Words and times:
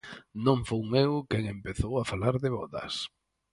Non 0.45 0.59
fun 0.67 0.85
eu 1.03 1.11
quen 1.29 1.43
empezou 1.55 1.93
a 1.97 2.07
falar 2.11 2.35
de 2.43 2.49
vodas. 2.57 2.93